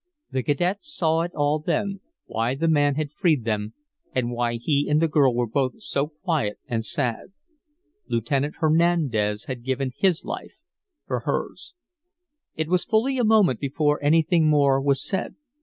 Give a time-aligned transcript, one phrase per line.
[0.31, 3.75] The cadet saw it all then, why the man had freed them
[4.15, 7.33] and why he and the girl were both so quiet and sad.
[8.07, 10.55] Lieutenant Hernandez had given his life
[11.05, 11.75] for hers.
[12.55, 15.35] It was fully a minute before anything more was said.